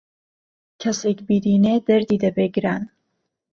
کهسێک 0.81 1.19
بيدينێ 1.27 1.75
دهردی 1.87 2.17
دهبێ 2.23 2.45
گران 2.55 2.83